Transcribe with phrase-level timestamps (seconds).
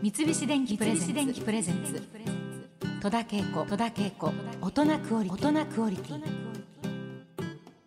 [0.00, 2.00] 三菱電機プレゼンツ。
[3.02, 4.32] 戸田恵子戸田恵子。
[4.60, 6.22] 大人クオリ大人クオリティ。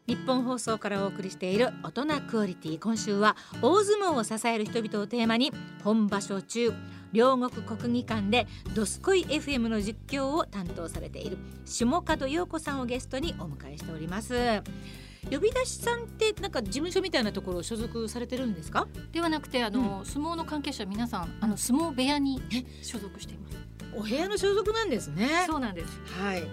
[0.07, 2.79] 日本放送からお送りしている大人クオリティ。
[2.79, 5.53] 今週は大相撲を支える人々をテーマに
[5.85, 6.73] 本場所中
[7.13, 14.61] 両国国技館でドスコイ FM の実況を担当されている下門陽子さんをゲストにお迎えしております
[15.29, 18.87] 呼び出しさんってなんか事務所みたいなところを所属されてるんですか？
[19.11, 22.41] ではなくてあの、うん、相撲の関係者皆さんあの相撲部屋に
[22.81, 23.57] 所属しています。
[23.93, 25.43] お部屋の所属なんですね。
[25.45, 25.99] そうなんです。
[26.19, 26.43] はい。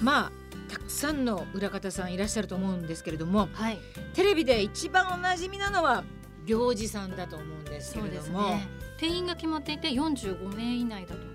[0.00, 0.32] まあ
[0.70, 3.78] たくさんの裏方さんいらっしゃると思うんですけれども、はい、
[4.14, 6.04] テレビで一番おなじみなのは
[6.46, 11.31] 行司さんだと思うんですけれども、ね、定員が決まっていて45名以内だと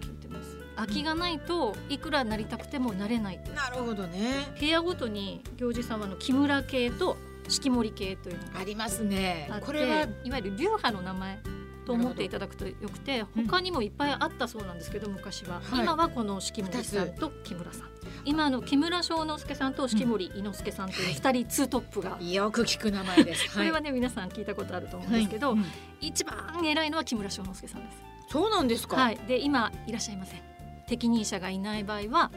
[0.77, 4.47] 空きがないといくらなりたくてもなれないなるほどね。
[4.59, 7.17] 部屋ごとに行司様の木村系と
[7.49, 9.49] 式守系というのがありますね。
[9.65, 11.39] これはいわゆる流派の名前
[11.85, 17.89] と思っていただくとよくて他にもいっぱいあったそうなんですけど昔は、はい、今はこの式守さんと木村さん。
[18.23, 25.57] 今の木村庄之助さんと式守伊之助さんという二人ツートップが、よく聞く名前です、 これはね皆さん聞いたことあると思うんですけど、
[26.01, 28.17] 一番偉いのは木村庄之助さんです。
[28.29, 30.56] そうなんですか、はい、で今いらっしゃいません
[30.87, 32.31] 適任者がいない場合は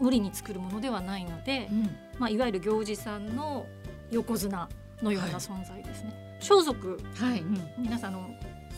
[0.00, 3.66] 無理に作るものではないので、うん、まあ、いわゆる行司さんの
[4.10, 4.68] 横綱
[5.02, 6.10] のような存在ですね。
[6.10, 7.40] はい、装束、はい。
[7.40, 8.30] うん、皆さんの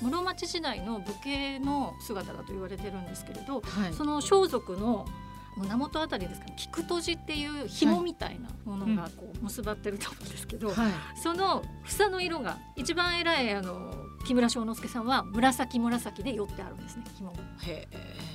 [0.03, 5.07] 室町時代の武家の姿だと言われてるんですけれど、はい、その装束の
[5.57, 10.77] 胸元あたりですかね菊とじっていう紐みたいなものがこう結ばってると思うんですけど、はい、
[11.23, 17.33] その房の色が一番偉いあの木村庄之助さんは紫紫で寄ってあるんですね紐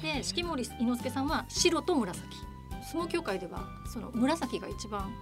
[0.02, 2.26] で式守伊之助さんは白と紫。
[2.84, 5.14] 相撲協会ではその紫が一番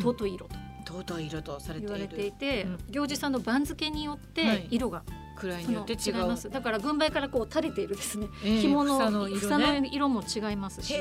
[0.00, 5.02] 尊い色と、うん、尊い色とされて言われていて、うん、行司さんの番付によって色が
[5.46, 6.50] 位によって違います。
[6.50, 10.94] だから軍配からこう垂れているですね、えー、紐のの色,、ね、色も違いますし。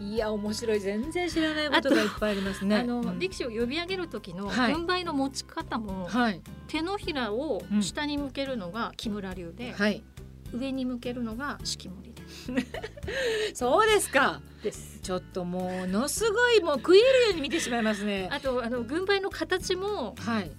[0.00, 0.80] いや面白い。
[0.80, 2.76] 全然知らないことがいっぱいありますね。
[2.76, 10.02] あの、うん、力士を呼び上げる時の軍配の持ち方も、はい、手のひらを下に向けるのが木村流で、はい、
[10.52, 12.22] 上に向けるのが式守で
[13.54, 14.40] そうですか。
[14.62, 15.00] です。
[15.00, 18.28] ちょっとものすごいもう食い入るように見てしまいますね。
[18.30, 20.50] あとあの軍配の形も、はい、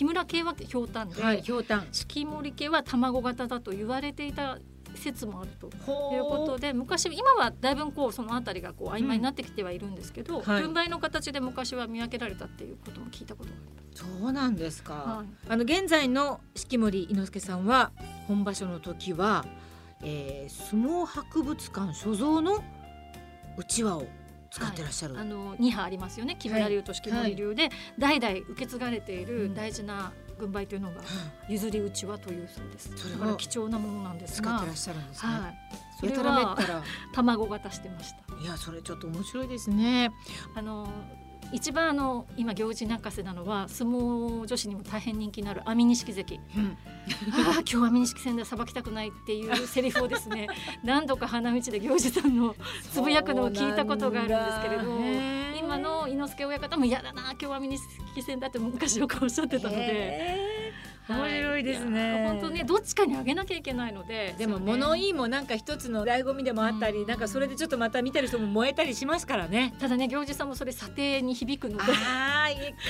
[0.00, 1.88] 木村系はひょうたんで、はい、ひょうたん。
[1.92, 4.56] 式守系は卵型だと言われていた
[4.94, 17.92] 説もあるということで昔今はだいぶこうその辺りがこう曖昧になってきてはいるんですけど、うんはい、分配の形で昔は見分けられたっていうことも聞いたことがあるそうなんですか、はい、あの現在の式守伊之助さんは
[18.26, 19.44] 本場所の時は、
[20.02, 22.64] えー、相撲博物館所蔵の
[23.58, 24.06] うちわを
[24.50, 26.36] 使ってらっしゃる、はい、あの2派ありますよね。
[26.38, 31.02] 木村流と式守流で、代々受け継がれている大事な軍配というのが
[31.48, 32.90] 譲りうちわというそうです。
[32.96, 35.32] それから貴重なものなんですが使ってらっしゃるんですね。
[35.32, 35.56] はい、
[36.00, 36.56] それは
[37.14, 38.42] 卵型してました。
[38.42, 40.10] いやそれちょっと面白いですね。
[40.54, 40.90] あの
[41.52, 46.76] 一番あの今行事泣かせなのは相撲女子にも大変人気のある網錦関、うん、
[47.32, 50.48] ああ今日網錦戦でさばきたくないっていうセリフをですね
[50.84, 52.54] 何度か花道で行事さんの
[52.92, 55.00] つぶやくのを聞いたことがあるんですけれど
[55.58, 60.70] 今の伊之助親方も嫌だな今日は網錦戦だって昔よくおっしゃってたので。
[61.10, 62.24] 面白いですね。
[62.28, 64.34] 本当ねどっちかにあげなきゃいけないので。
[64.38, 69.74] でも物言いもなんか一つの醍醐味でもあったり、なんかそれでちょっとまた見てる人も燃えたりしますからね。
[69.80, 71.92] ただね行司さんもそれ査定に響くので。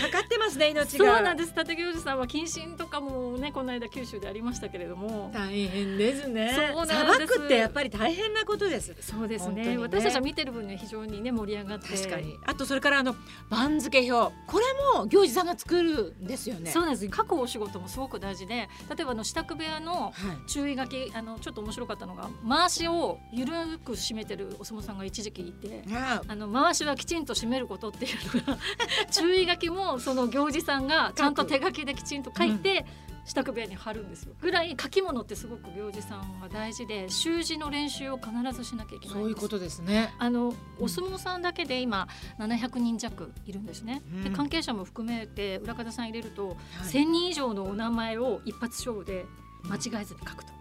[0.03, 1.17] ああかかってますね命が。
[1.17, 1.55] そうなんです。
[1.57, 5.31] 立行司さんは謹慎とかもねこの間九州でありましたけれども。
[5.33, 6.53] 大変ですね。
[6.55, 7.39] そうなんです。
[7.39, 8.95] くってやっぱり大変なことです。
[9.01, 9.77] そうですね。
[9.77, 11.89] ね私たちは見てる分には非常にね盛り上がって。
[11.89, 12.37] 確かに。
[12.45, 13.15] あとそれからあの
[13.49, 14.65] 番付表これ
[14.99, 16.71] も行司さんが作るんですよね。
[16.71, 17.09] そうなんです。
[17.09, 18.69] 各お仕事もすごく大事で。
[18.95, 20.13] 例えばの支度部屋の
[20.47, 28.59] 注意書き、はい、あのちょっと面白かったのが回しを緩く締めてるお相撲さんが一時期いてあの回しはきちんと締めることっていうのが
[29.11, 32.85] 注意書きもその行司さんがちゃんと手書きできちんと書いて、
[33.25, 34.35] 支度部屋に貼るんですよ。
[34.41, 40.13] ぐらい書き物ってすごく行司さんは大事で習字の練習を必ずしなきゃいけないそういうことですね。
[40.19, 42.09] あのお相撲さんだけで今
[42.39, 46.57] 700人弱いるんですね、うん、で関係者も含めて裏方さん入れると、はい、
[46.87, 49.27] 1000人以上のお名前を一発勝負で
[49.65, 50.53] 間違えずに書くと、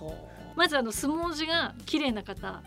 [0.00, 0.08] う。
[0.08, 0.12] ん、
[0.56, 2.62] まずあの相撲字が綺麗な方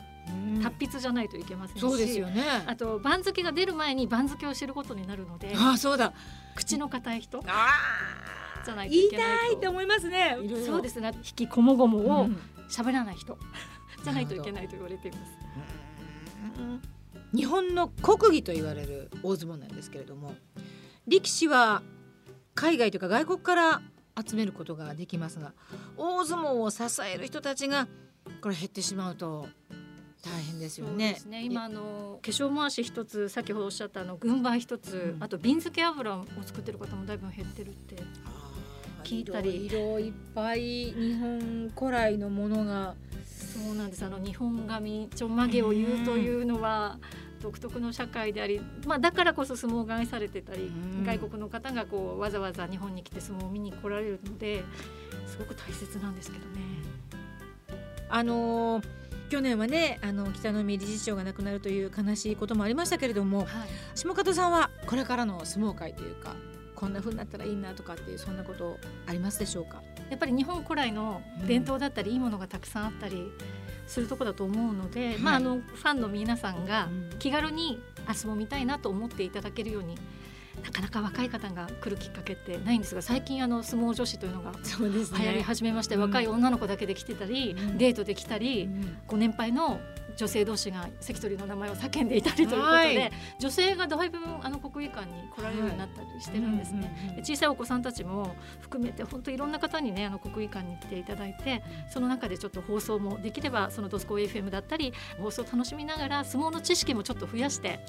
[0.64, 2.44] 達筆じゃないといけませんしそうですよね。
[2.66, 6.14] あと番付が出る前に番付を知ることになるのであそうだ。
[6.56, 7.70] 口の硬い人あ
[8.66, 10.38] じゃないといけない言いたいと思いますね。
[10.66, 11.12] そうですね。
[11.16, 12.30] 引きこもごもを
[12.70, 13.38] 喋らない人、
[14.04, 15.32] じゃないといけないと言われています。
[17.36, 20.36] 日本の国技と言われる大相撲なんですけれども
[21.06, 21.84] 力士は
[22.54, 23.82] 海外とか外国から
[24.26, 25.54] 集めることができますが
[25.98, 27.88] 大相撲を支える人たちが
[28.42, 29.50] これ減ってしまうと
[30.26, 31.18] 大変ですよね。
[31.28, 31.44] ね。
[31.44, 37.96] 今あの化粧回し一つ先ほどおっしゃったあの軍配一つ、うん、あと瓶漬け油を作ってる方もだいぶ減ってるって
[39.04, 39.68] 聞いたり。
[39.68, 42.96] 色いっぱい日本古来のものが。
[43.56, 44.04] そうなんです。
[44.04, 47.00] あの日本髪ちょんまげを言うというのは、
[47.42, 50.72] 独特の社会であり、まあ、だからこそ相撲が愛されてたり、
[51.06, 54.64] 外国の方がこうわざわざ日本に来て相撲を見に来られるので
[55.28, 56.62] すごく大切なんですけどね。
[58.10, 63.48] あのー去年はねあの北の海理事長が亡くなるという悲しいこともありましたけれども、はい、
[63.96, 66.36] 下方さんはこれからの相撲界というか
[66.76, 68.78] こんな風になったらいいなとかっていうそんなこと
[69.08, 69.82] ありますでしょうか？
[70.10, 73.32] やっぱり日本古来の伝統だったり、うん、いいものがたくさんあったり
[73.88, 79.98] するとこだと思うので、はい、まああのファンの皆さんが気軽に明日も見たいなと思っていただけるように
[80.64, 89.80] なかなか若い方が来るきっかけってないんですが最近あの相撲女子というのが流行り始めまして、ね、若い女の子だけで来てたり、うん、デートで来たり、うん、ご年配の
[90.16, 97.22] 女性同士が関取の名前を叫んでいたりということで、はい、女性がだいぶあの国技館に来られるようになったりしてるんですね。
[97.24, 107.80] 小さいお子さんたちも含めて本当いろんな方にねあの国技館に来ていただいてその中でちょっと放送もできればそのドスコ FM だったり放送を楽しみながら相撲の知識もちょっと増やして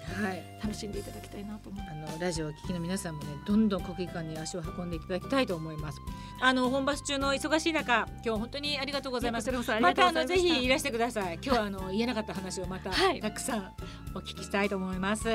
[0.63, 2.13] 楽しんでいただきたいなと思います。
[2.13, 6.01] あのラジオを聴きの皆さんもねどんどん国技館に足を運んでいただきたいと思います。
[6.41, 9.51] あの本場中の忙しい中今日本当にありがとうございます。
[9.81, 11.35] またあのぜひいらしてください。
[11.35, 13.73] 今日はあの言えなかった話をまたはい、たくさん
[14.15, 15.29] お聞きしたいと思います。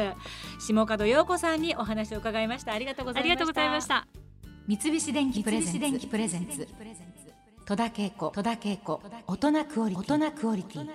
[0.59, 2.73] 下門陽子さんにお話を伺いました。
[2.73, 4.07] ありがとうございました。
[4.67, 6.67] 三菱電機プレゼンツ。
[7.65, 8.31] 戸田恵子。
[9.27, 10.89] 大人クオリティ